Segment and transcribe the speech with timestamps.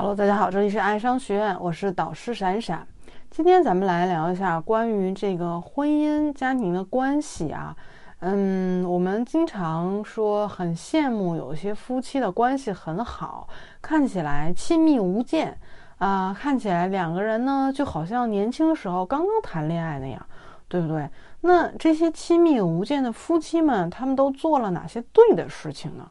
[0.00, 2.86] Hello，大家好，这里是爱商学院，我是导师闪闪。
[3.30, 7.76] 今天咱们来聊一下关于这个婚姻家庭的关系啊。
[8.20, 13.46] 嗯，我们经常说很羡慕有些夫妻的关系很好，
[13.82, 15.54] 看起来亲密无间
[15.98, 20.26] 啊，看起来两个人呢就好像年轻时候刚刚谈恋爱那样，
[20.66, 21.10] 对不对？
[21.42, 26.08] 那这些亲密无间的夫妻们，他们都做了哪些对的事情呢？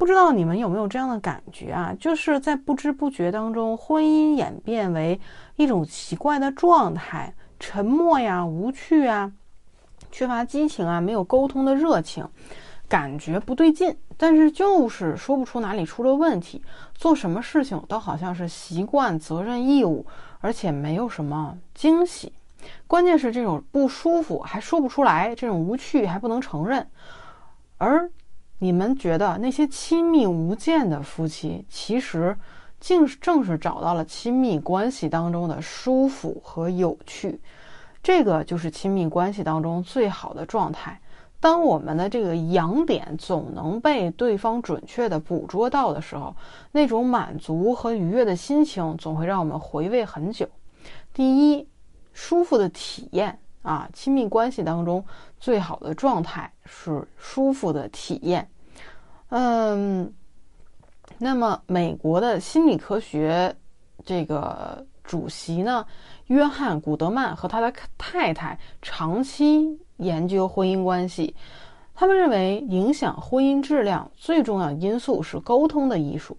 [0.00, 1.94] 不知道你们有没有这样的感觉啊？
[2.00, 5.20] 就是在不知不觉当中，婚姻演变为
[5.56, 9.30] 一种奇怪的状态，沉默呀、无趣啊、
[10.10, 12.26] 缺乏激情啊、没有沟通的热情，
[12.88, 16.62] 感觉不对劲，但是就是说不出哪里出了问题。
[16.94, 20.06] 做什么事情都好像是习惯、责任、义务，
[20.40, 22.32] 而且没有什么惊喜。
[22.86, 26.88] 关键是这种不舒服还说不出来，这种无趣还不能承认，
[27.76, 28.10] 而。
[28.62, 32.36] 你们觉得那些亲密无间的夫妻，其实
[32.78, 37.40] 竟正是找到了亲密关系当中的舒服和有趣，
[38.02, 41.00] 这个就是亲密关系当中最好的状态。
[41.40, 46.36] 当我们的这个痒点总能被对方准确的捕捉到的时候，
[46.72, 50.46] 那种满足和愉悦的心情总会让我们回味很久。
[51.14, 51.66] 第一，
[52.12, 53.38] 舒服的体验。
[53.62, 55.04] 啊，亲密关系当中
[55.38, 58.48] 最好的状态是舒服的体验。
[59.28, 60.12] 嗯，
[61.18, 63.54] 那么美国的心理科学
[64.04, 65.84] 这个主席呢，
[66.26, 71.34] 约翰·古德曼和他的太太长期研究婚姻关系，
[71.94, 76.36] 他们认为影响婚姻质量最重要因素是沟通的艺术。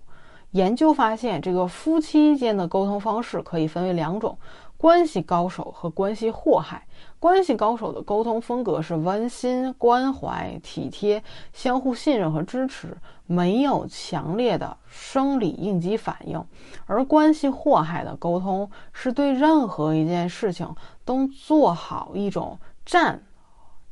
[0.51, 4.37] 研究发现，这个夫妻间的沟通方式可以分为两种。
[4.81, 6.87] 关系高手和关系祸害。
[7.19, 11.23] 关系高手的沟通风格是温馨、关怀、体贴、
[11.53, 16.41] 相互信任和支持，没有强烈的生理应激反应；
[16.87, 20.67] 而关系祸害的沟通是对任何一件事情
[21.05, 23.21] 都做好一种战、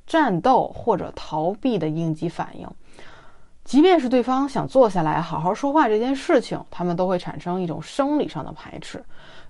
[0.08, 2.68] 战斗或者逃避的应激反应。
[3.70, 9.00] 即便是对方想坐下来好好说话这件事情，他们都会产生一种生理上的排斥。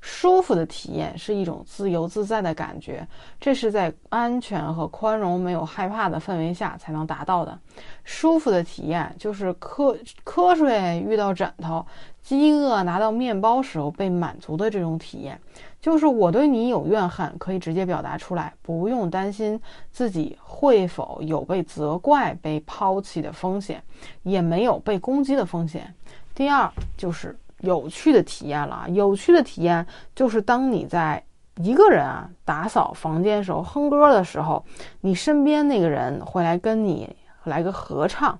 [0.02, 3.08] 舒服的体验是一种自由自在的感觉，
[3.40, 7.58] 这是在安全和宽容、没有害怕的氛围下才能达到的。
[8.04, 11.86] 舒服的体验就是瞌瞌睡遇到枕头，
[12.22, 15.40] 饥饿拿到面包时候被满足的这种体验。
[15.82, 19.60] 就是我对你有怨恨，可以直接表达出来，不用担心
[19.92, 23.82] 自己会否有被责怪、被抛弃的风险，
[24.24, 25.94] 也没有被攻击的风险。
[26.36, 31.24] 第二就是有趣的体验了，有趣的体验就是当你在
[31.56, 34.62] 一个人啊打扫房间时候哼歌的时候，
[35.00, 37.16] 你身边那个人会来跟你
[37.46, 38.38] 来个合唱。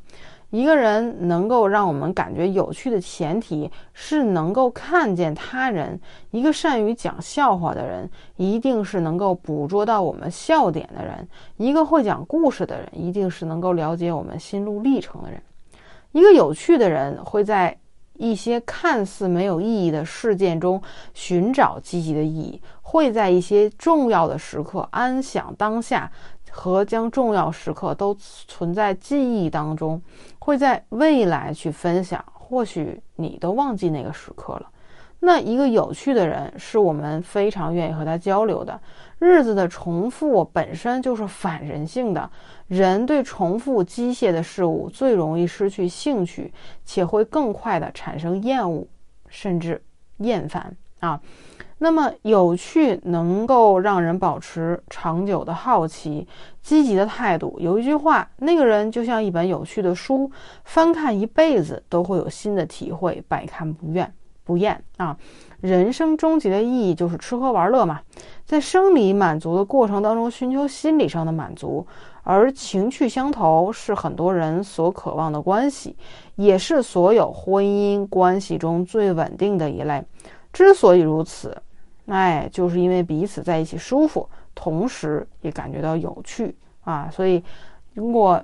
[0.52, 6.00] 一个人能够让我们感觉有趣的前提是能够看见他人。
[6.32, 11.28] 一个善于讲笑话的人，一定是能够捕捉到我们笑点的人。
[11.58, 15.40] 一个会讲故事的人，一定是能够了解我们心路历程的人。
[16.14, 17.78] 一个有趣的人，会在
[18.14, 20.82] 一些看似没有意义的事件中
[21.14, 26.12] 寻找积极的意义，会在一些重要的时刻安享当下。
[26.50, 30.02] 和将重要时刻都存在记忆当中，
[30.40, 32.24] 会在未来去分享。
[32.34, 34.68] 或许你都忘记那个时刻了。
[35.22, 38.80] 那一个有趣的人，是我们非常愿意和他交流的。
[39.20, 42.32] 日子的重复本身就是反人性的，
[42.68, 46.54] 人对重复机械的事物最容易失去兴趣，
[46.86, 48.88] 且会更快的产生厌恶，
[49.28, 49.84] 甚至
[50.20, 51.20] 厌烦啊。
[51.82, 56.28] 那么有趣能够让人保持长久的好奇、
[56.62, 57.56] 积极的态度。
[57.58, 60.30] 有一句话，那个人就像一本有趣的书，
[60.66, 65.16] 翻看一辈子都会有新的体会，百看不厌不厌啊！
[65.62, 68.02] 人生终极的意义就是吃喝玩乐嘛，
[68.46, 71.88] 在生理满足的过程当中寻求心理上的满足，
[72.24, 75.96] 而情趣相投是很多人所渴望的关系，
[76.36, 80.04] 也是所有婚姻关系中最稳定的一类。
[80.52, 81.56] 之所以如此。
[82.08, 87.44] 哎，就是因为彼此在一起舒服，同时也感觉到有趣啊，所以
[87.94, 88.44] 如果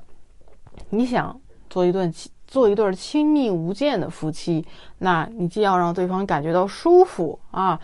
[0.92, 1.36] 你想
[1.68, 2.14] 做一顿
[2.46, 4.64] 做一对亲密无间的夫妻，
[5.00, 7.80] 那你既要让对方感觉到舒服啊，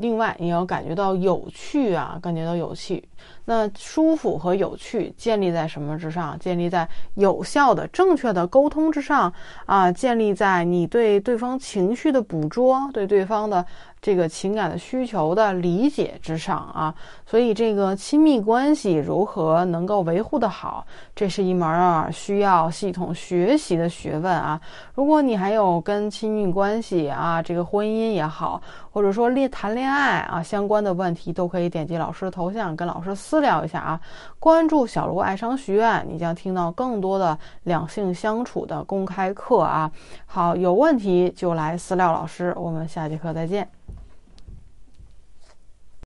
[0.00, 3.02] 另外，你要感觉到有趣啊，感觉到有趣。
[3.46, 6.38] 那舒服和有趣建立在什么之上？
[6.38, 9.32] 建立在有效的、正确的沟通之上
[9.66, 9.90] 啊！
[9.90, 13.64] 建立在你对对方情绪的捕捉，对对方的。
[14.00, 16.94] 这个情感的需求的理解之上啊，
[17.26, 24.60] 所以这个亲密关系如何能够维护的好，这是一门啊需要系统学习的学问啊。
[24.94, 28.60] 如果你还有跟亲密关系啊，这个婚姻也好，
[28.92, 34.00] 或者说恋谈恋爱啊相关的问题，都可以点击老师的头像跟老师私聊一下啊。
[34.38, 39.90] 关注小卢爱商学院，你将听到更多的两性相处的公开课啊。
[40.26, 43.68] 好，有问题就来私聊老师，我们下节课再见。